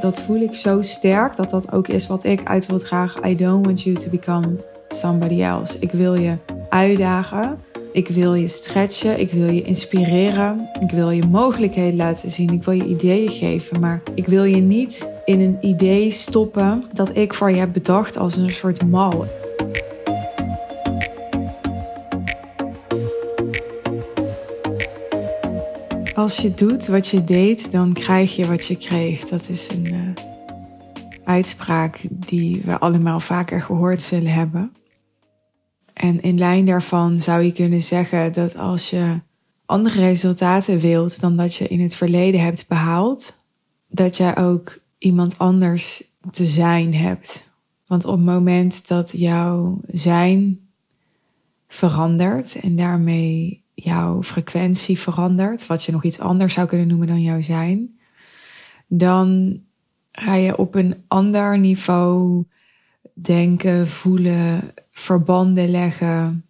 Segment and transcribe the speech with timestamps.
[0.00, 3.28] Dat voel ik zo sterk dat dat ook is wat ik uit wil dragen.
[3.28, 4.46] I don't want you to become
[4.88, 5.76] somebody else.
[5.80, 6.36] Ik wil je
[6.68, 7.58] uitdagen.
[7.92, 9.20] Ik wil je stretchen.
[9.20, 10.68] Ik wil je inspireren.
[10.80, 12.50] Ik wil je mogelijkheden laten zien.
[12.50, 13.80] Ik wil je ideeën geven.
[13.80, 18.18] Maar ik wil je niet in een idee stoppen dat ik voor je heb bedacht
[18.18, 19.26] als een soort mal.
[26.16, 29.24] Als je doet wat je deed, dan krijg je wat je kreeg.
[29.24, 30.00] Dat is een uh,
[31.24, 34.72] uitspraak die we allemaal vaker gehoord zullen hebben.
[35.92, 39.20] En in lijn daarvan zou je kunnen zeggen dat als je
[39.66, 43.38] andere resultaten wilt dan dat je in het verleden hebt behaald,
[43.88, 47.48] dat jij ook iemand anders te zijn hebt.
[47.86, 50.60] Want op het moment dat jouw zijn
[51.68, 57.22] verandert en daarmee jouw frequentie verandert, wat je nog iets anders zou kunnen noemen dan
[57.22, 57.98] jouw zijn,
[58.86, 59.60] dan
[60.12, 62.44] ga je op een ander niveau
[63.14, 66.44] denken, voelen, verbanden leggen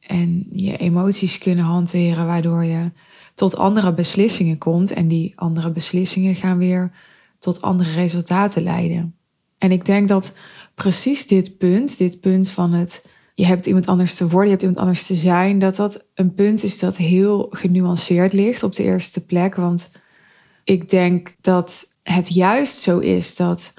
[0.00, 2.90] en je emoties kunnen hanteren, waardoor je
[3.34, 4.92] tot andere beslissingen komt.
[4.92, 6.92] En die andere beslissingen gaan weer
[7.38, 9.14] tot andere resultaten leiden.
[9.58, 10.36] En ik denk dat
[10.74, 13.08] precies dit punt, dit punt van het
[13.40, 16.34] je hebt iemand anders te worden, je hebt iemand anders te zijn, dat dat een
[16.34, 19.54] punt is dat heel genuanceerd ligt op de eerste plek.
[19.54, 19.90] Want
[20.64, 23.74] ik denk dat het juist zo is dat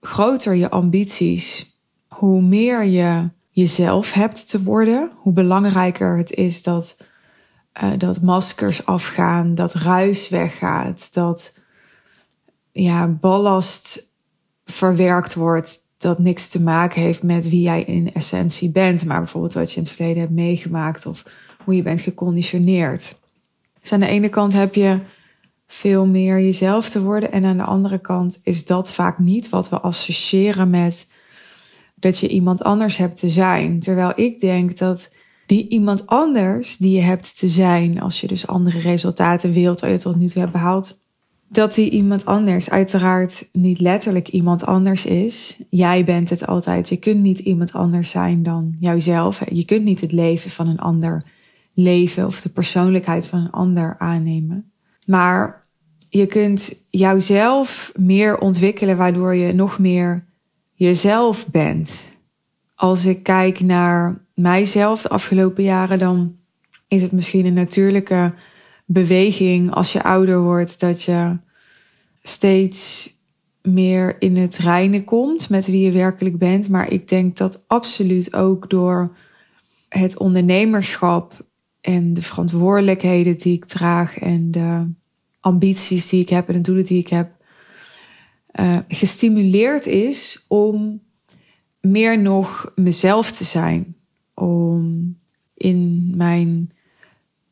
[0.00, 1.76] groter je ambities,
[2.08, 6.96] hoe meer je jezelf hebt te worden, hoe belangrijker het is dat,
[7.82, 11.58] uh, dat maskers afgaan, dat ruis weggaat, dat
[12.70, 14.10] ja, ballast
[14.64, 19.54] verwerkt wordt dat niks te maken heeft met wie jij in essentie bent, maar bijvoorbeeld
[19.54, 21.24] wat je in het verleden hebt meegemaakt of
[21.64, 23.18] hoe je bent geconditioneerd.
[23.80, 25.00] Dus aan de ene kant heb je
[25.66, 29.68] veel meer jezelf te worden en aan de andere kant is dat vaak niet wat
[29.68, 31.06] we associëren met
[31.94, 33.80] dat je iemand anders hebt te zijn.
[33.80, 35.10] Terwijl ik denk dat
[35.46, 39.90] die iemand anders die je hebt te zijn, als je dus andere resultaten wilt, dan
[39.90, 40.98] je tot nu toe hebt behaald,
[41.52, 45.62] dat die iemand anders uiteraard niet letterlijk iemand anders is.
[45.70, 46.88] Jij bent het altijd.
[46.88, 49.42] Je kunt niet iemand anders zijn dan jouzelf.
[49.50, 51.22] Je kunt niet het leven van een ander
[51.74, 54.72] leven of de persoonlijkheid van een ander aannemen.
[55.06, 55.66] Maar
[56.08, 60.24] je kunt jouzelf meer ontwikkelen waardoor je nog meer
[60.74, 62.10] jezelf bent.
[62.74, 66.36] Als ik kijk naar mijzelf de afgelopen jaren, dan
[66.88, 68.32] is het misschien een natuurlijke
[68.84, 71.36] beweging als je ouder wordt, dat je
[72.22, 73.10] steeds
[73.62, 76.68] meer in het reinen komt met wie je werkelijk bent.
[76.68, 79.16] Maar ik denk dat absoluut ook door
[79.88, 81.46] het ondernemerschap
[81.80, 84.90] en de verantwoordelijkheden die ik draag en de
[85.40, 87.30] ambities die ik heb en de doelen die ik heb,
[88.60, 91.02] uh, gestimuleerd is om
[91.80, 93.96] meer nog mezelf te zijn.
[94.34, 95.16] Om
[95.54, 96.70] in mijn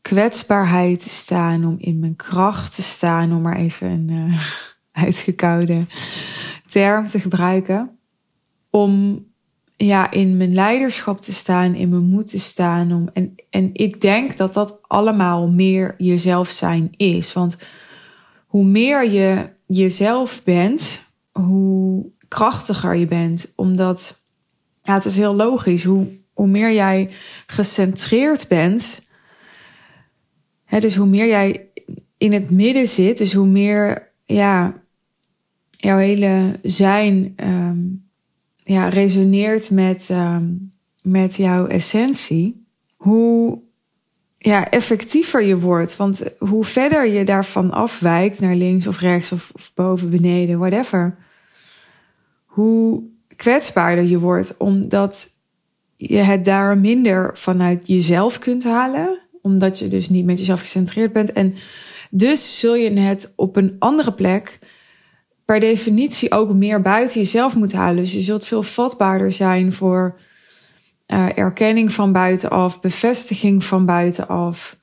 [0.02, 4.40] kwetsbaarheid te staan, om in mijn kracht te staan, om maar even een uh,
[5.04, 5.86] uitgekoude
[6.66, 7.98] term te gebruiken.
[8.70, 9.24] Om
[9.76, 12.92] ja, in mijn leiderschap te staan, in mijn moed te staan.
[12.92, 17.32] Om, en, en ik denk dat dat allemaal meer jezelf zijn is.
[17.32, 17.56] Want
[18.46, 21.00] hoe meer je jezelf bent,
[21.32, 23.52] hoe krachtiger je bent.
[23.56, 24.22] Omdat,
[24.82, 27.10] ja, het is heel logisch, hoe, hoe meer jij
[27.46, 29.08] gecentreerd bent,
[30.78, 31.68] dus hoe meer jij
[32.18, 34.82] in het midden zit, dus hoe meer ja,
[35.70, 38.08] jouw hele zijn um,
[38.56, 40.72] ja, resoneert met, um,
[41.02, 42.66] met jouw essentie,
[42.96, 43.58] hoe
[44.38, 45.96] ja, effectiever je wordt.
[45.96, 51.16] Want hoe verder je daarvan afwijkt, naar links of rechts of, of boven, beneden, whatever,
[52.44, 53.02] hoe
[53.36, 55.28] kwetsbaarder je wordt, omdat
[55.96, 61.12] je het daar minder vanuit jezelf kunt halen omdat je dus niet met jezelf gecentreerd
[61.12, 61.32] bent.
[61.32, 61.54] En
[62.10, 64.58] dus zul je het op een andere plek
[65.44, 67.96] per definitie ook meer buiten jezelf moeten halen.
[67.96, 70.18] Dus je zult veel vatbaarder zijn voor
[71.06, 74.76] uh, erkenning van buitenaf, bevestiging van buitenaf,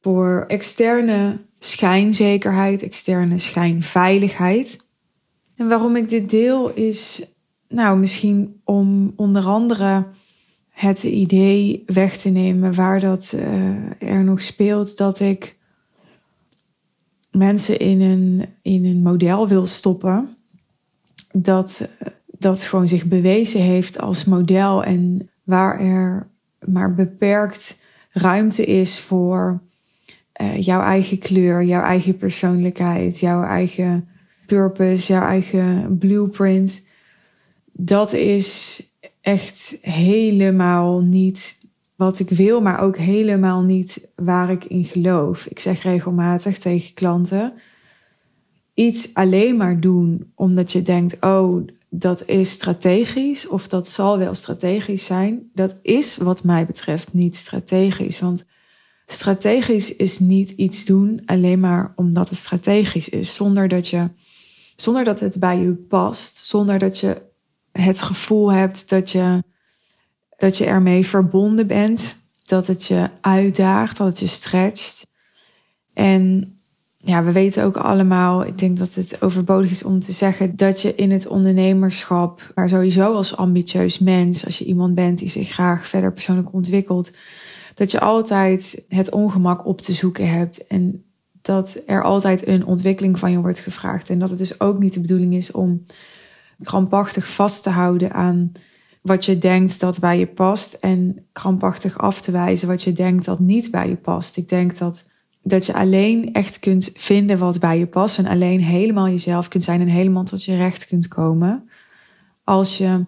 [0.00, 4.78] voor externe schijnzekerheid, externe schijnveiligheid.
[5.56, 7.22] En waarom ik dit deel is,
[7.68, 10.04] nou, misschien om onder andere
[10.80, 13.42] het idee weg te nemen waar dat uh,
[13.98, 15.56] er nog speelt dat ik
[17.30, 20.36] mensen in een, in een model wil stoppen.
[21.32, 21.88] Dat,
[22.26, 26.26] dat gewoon zich bewezen heeft als model en waar er
[26.66, 27.78] maar beperkt
[28.10, 29.60] ruimte is voor
[30.40, 34.08] uh, jouw eigen kleur, jouw eigen persoonlijkheid, jouw eigen
[34.46, 36.86] purpose, jouw eigen blueprint.
[37.72, 38.82] Dat is
[39.20, 41.60] echt helemaal niet
[41.96, 45.46] wat ik wil, maar ook helemaal niet waar ik in geloof.
[45.46, 47.52] Ik zeg regelmatig tegen klanten:
[48.74, 54.34] iets alleen maar doen omdat je denkt: oh, dat is strategisch of dat zal wel
[54.34, 55.50] strategisch zijn.
[55.54, 58.20] Dat is wat mij betreft niet strategisch.
[58.20, 58.46] Want
[59.06, 64.08] strategisch is niet iets doen alleen maar omdat het strategisch is, zonder dat je
[64.76, 67.29] zonder dat het bij je past, zonder dat je
[67.72, 69.42] het gevoel hebt dat je,
[70.36, 75.06] dat je ermee verbonden bent, dat het je uitdaagt, dat het je stretcht.
[75.94, 76.54] En
[76.96, 80.82] ja, we weten ook allemaal, ik denk dat het overbodig is om te zeggen dat
[80.82, 85.48] je in het ondernemerschap, maar sowieso als ambitieus mens, als je iemand bent die zich
[85.48, 87.12] graag verder persoonlijk ontwikkelt,
[87.74, 91.04] dat je altijd het ongemak op te zoeken hebt en
[91.42, 94.10] dat er altijd een ontwikkeling van je wordt gevraagd.
[94.10, 95.86] En dat het dus ook niet de bedoeling is om
[96.62, 98.52] krampachtig vast te houden aan
[99.02, 103.24] wat je denkt dat bij je past en krampachtig af te wijzen wat je denkt
[103.24, 104.36] dat niet bij je past.
[104.36, 105.10] Ik denk dat,
[105.42, 109.64] dat je alleen echt kunt vinden wat bij je past en alleen helemaal jezelf kunt
[109.64, 111.68] zijn en helemaal tot je recht kunt komen
[112.50, 113.04] als je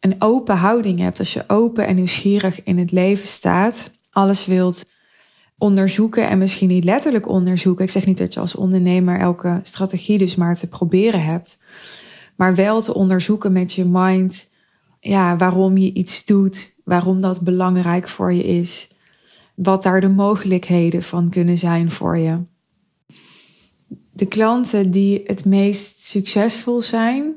[0.00, 4.84] een open houding hebt, als je open en nieuwsgierig in het leven staat, alles wilt
[5.58, 7.84] onderzoeken en misschien niet letterlijk onderzoeken.
[7.84, 11.58] Ik zeg niet dat je als ondernemer elke strategie dus maar te proberen hebt,
[12.36, 14.50] maar wel te onderzoeken met je mind,
[15.00, 18.90] ja, waarom je iets doet, waarom dat belangrijk voor je is,
[19.54, 22.38] wat daar de mogelijkheden van kunnen zijn voor je.
[24.12, 27.34] De klanten die het meest succesvol zijn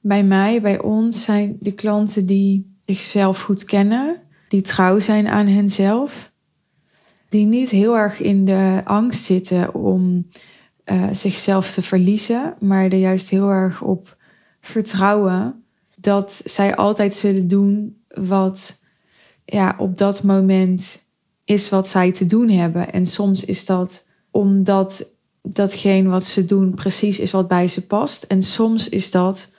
[0.00, 5.46] bij mij, bij ons, zijn de klanten die zichzelf goed kennen, die trouw zijn aan
[5.46, 6.34] henzelf
[7.28, 10.26] die niet heel erg in de angst zitten om
[10.86, 14.16] uh, zichzelf te verliezen, maar er juist heel erg op
[14.60, 15.64] vertrouwen
[15.96, 18.80] dat zij altijd zullen doen wat
[19.44, 21.04] ja, op dat moment
[21.44, 22.92] is wat zij te doen hebben.
[22.92, 28.22] En soms is dat omdat datgene wat ze doen precies is wat bij ze past.
[28.22, 29.52] En soms is dat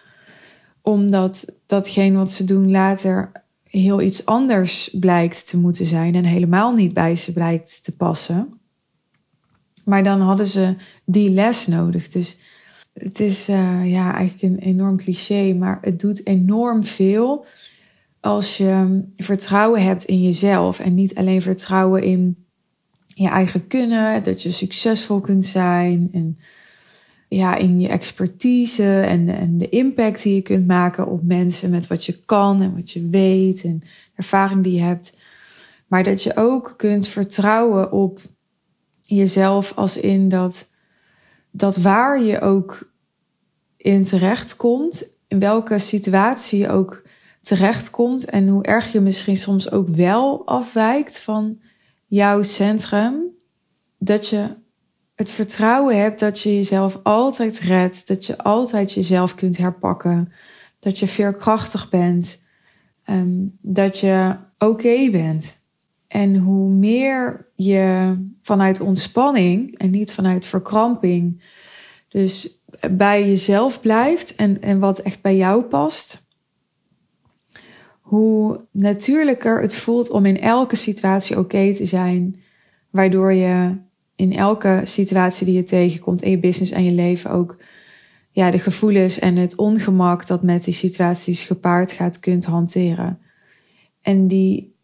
[0.81, 3.31] omdat datgene wat ze doen later
[3.63, 8.56] heel iets anders blijkt te moeten zijn en helemaal niet bij ze blijkt te passen.
[9.87, 10.75] Maar dan hadden ze
[11.05, 12.07] die les nodig.
[12.07, 12.37] Dus
[12.93, 17.45] het is uh, ja, eigenlijk een enorm cliché, maar het doet enorm veel
[18.19, 22.45] als je vertrouwen hebt in jezelf en niet alleen vertrouwen in
[23.05, 26.37] je eigen kunnen, dat je succesvol kunt zijn en
[27.27, 31.87] ja, in je expertise en, en de impact die je kunt maken op mensen met
[31.87, 33.81] wat je kan en wat je weet en
[34.15, 35.13] ervaring die je hebt.
[35.87, 38.19] Maar dat je ook kunt vertrouwen op
[39.15, 40.69] jezelf als in dat,
[41.51, 42.91] dat waar je ook
[43.77, 47.03] in terecht komt, in welke situatie je ook
[47.41, 51.59] terecht komt en hoe erg je misschien soms ook wel afwijkt van
[52.05, 53.23] jouw centrum,
[53.97, 54.55] dat je
[55.15, 60.31] het vertrouwen hebt dat je jezelf altijd redt, dat je altijd jezelf kunt herpakken,
[60.79, 62.43] dat je veerkrachtig bent,
[63.09, 65.57] um, dat je oké bent.
[66.07, 71.41] En hoe meer je vanuit ontspanning en niet vanuit verkramping,
[72.09, 76.25] dus bij jezelf blijft en, en wat echt bij jou past,
[77.99, 82.35] hoe natuurlijker het voelt om in elke situatie oké te zijn,
[82.89, 83.77] waardoor je
[84.15, 87.57] in elke situatie die je tegenkomt in je business en je leven ook
[88.31, 93.19] ja, de gevoelens en het ongemak dat met die situaties gepaard gaat, kunt hanteren.
[94.01, 94.75] En die,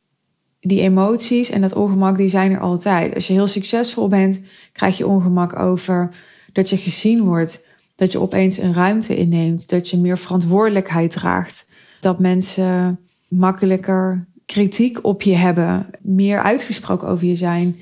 [0.65, 3.13] die emoties en dat ongemak, die zijn er altijd.
[3.13, 4.41] Als je heel succesvol bent,
[4.71, 6.09] krijg je ongemak over
[6.51, 7.65] dat je gezien wordt,
[7.95, 11.67] dat je opeens een ruimte inneemt, dat je meer verantwoordelijkheid draagt,
[11.99, 17.79] dat mensen makkelijker kritiek op je hebben, meer uitgesproken over je zijn.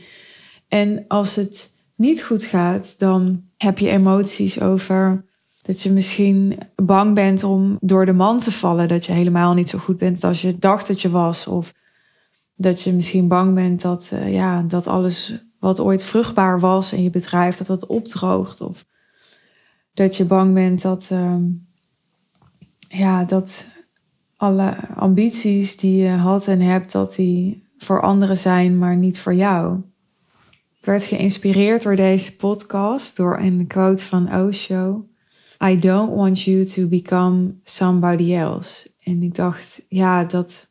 [0.67, 5.25] En als het niet goed gaat, dan heb je emoties over
[5.61, 8.87] dat je misschien bang bent om door de man te vallen.
[8.87, 11.47] Dat je helemaal niet zo goed bent als je dacht dat je was.
[11.47, 11.73] Of
[12.61, 17.03] dat je misschien bang bent dat, uh, ja, dat alles wat ooit vruchtbaar was in
[17.03, 18.61] je bedrijf, dat dat opdroogt.
[18.61, 18.85] Of
[19.93, 21.35] dat je bang bent dat, uh,
[22.87, 23.65] ja, dat
[24.35, 29.33] alle ambities die je had en hebt, dat die voor anderen zijn, maar niet voor
[29.33, 29.81] jou.
[30.79, 35.05] Ik werd geïnspireerd door deze podcast, door een quote van Osho.
[35.63, 38.89] I don't want you to become somebody else.
[39.03, 40.70] En ik dacht, ja, dat,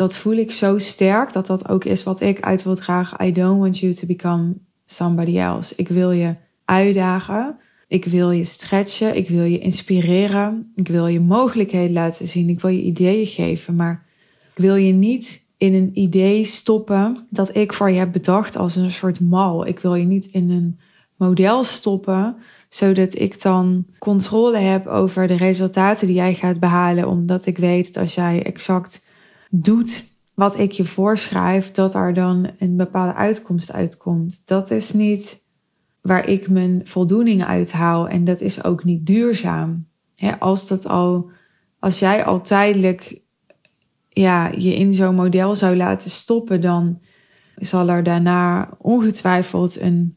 [0.00, 3.26] dat voel ik zo sterk, dat dat ook is wat ik uit wil dragen.
[3.26, 4.54] I don't want you to become
[4.84, 5.74] somebody else.
[5.76, 7.56] Ik wil je uitdagen
[7.88, 12.60] Ik wil je stretchen, ik wil je inspireren, ik wil je mogelijkheden laten zien, ik
[12.60, 14.06] wil je ideeën geven, maar
[14.54, 18.76] ik wil je niet in een idee stoppen dat ik voor je heb bedacht als
[18.76, 19.66] een soort mal.
[19.66, 20.78] Ik wil je niet in een
[21.16, 22.36] model stoppen,
[22.68, 27.94] zodat ik dan controle heb over de resultaten die jij gaat behalen, omdat ik weet
[27.94, 29.08] dat als jij exact
[29.50, 30.04] doet
[30.34, 34.42] wat ik je voorschrijf, dat er dan een bepaalde uitkomst uitkomt.
[34.44, 35.44] Dat is niet
[36.00, 39.88] waar ik mijn voldoening uit haal en dat is ook niet duurzaam.
[40.38, 41.30] als dat al,
[41.78, 43.20] als jij al tijdelijk
[44.08, 47.00] ja, je in zo'n model zou laten stoppen, dan
[47.56, 50.16] zal er daarna ongetwijfeld een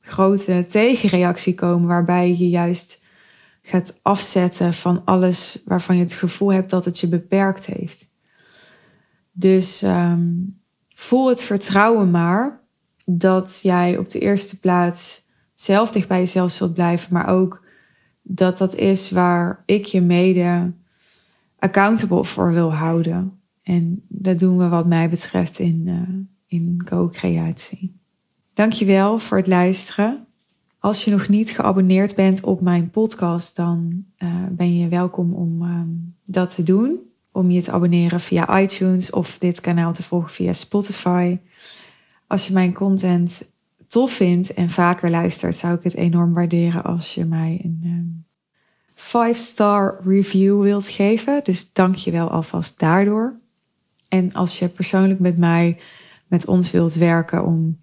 [0.00, 3.04] grote tegenreactie komen, waarbij je juist
[3.62, 8.09] gaat afzetten van alles waarvan je het gevoel hebt dat het je beperkt heeft.
[9.40, 10.60] Dus um,
[10.94, 12.60] voel het vertrouwen maar
[13.04, 17.64] dat jij op de eerste plaats zelf dicht bij jezelf zult blijven, maar ook
[18.22, 20.72] dat dat is waar ik je mede
[21.58, 23.40] accountable voor wil houden.
[23.62, 26.00] En dat doen we wat mij betreft in, uh,
[26.46, 28.00] in co-creatie.
[28.54, 30.26] Dankjewel voor het luisteren.
[30.78, 35.62] Als je nog niet geabonneerd bent op mijn podcast, dan uh, ben je welkom om
[35.62, 37.09] um, dat te doen.
[37.40, 41.38] Om je te abonneren via iTunes of dit kanaal te volgen via Spotify.
[42.26, 43.42] Als je mijn content
[43.86, 48.26] tof vindt en vaker luistert, zou ik het enorm waarderen als je mij een um,
[49.36, 51.40] 5-star review wilt geven.
[51.44, 53.40] Dus dank je wel alvast daardoor.
[54.08, 55.78] En als je persoonlijk met mij,
[56.26, 57.82] met ons wilt werken om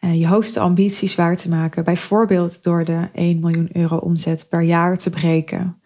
[0.00, 4.62] uh, je hoogste ambities waar te maken, bijvoorbeeld door de 1 miljoen euro omzet per
[4.62, 5.78] jaar te breken,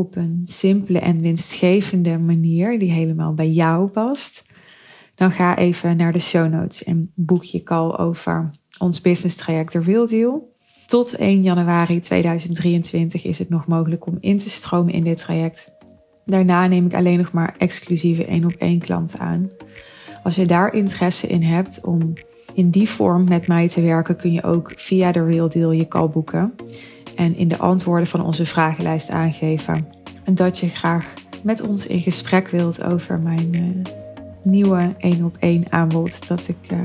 [0.00, 4.44] op een simpele en winstgevende manier die helemaal bij jou past,
[5.14, 9.74] dan ga even naar de show notes en boek je call over ons business traject
[9.74, 10.52] Real Deal.
[10.86, 15.72] Tot 1 januari 2023 is het nog mogelijk om in te stromen in dit traject.
[16.24, 19.50] Daarna neem ik alleen nog maar exclusieve één op één klanten aan.
[20.22, 22.12] Als je daar interesse in hebt om
[22.54, 25.88] in die vorm met mij te werken, kun je ook via de Real Deal je
[25.88, 26.54] call boeken.
[27.20, 29.86] En in de antwoorden van onze vragenlijst aangeven.
[30.24, 31.12] En dat je graag
[31.42, 33.62] met ons in gesprek wilt over mijn uh,
[34.42, 36.28] nieuwe één op één aanbod.
[36.28, 36.78] Dat ik uh,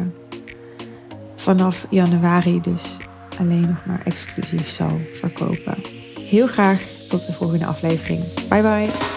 [1.35, 2.97] vanaf januari dus
[3.39, 5.77] alleen nog maar exclusief zal verkopen.
[6.19, 8.23] Heel graag tot de volgende aflevering.
[8.49, 9.14] Bye bye.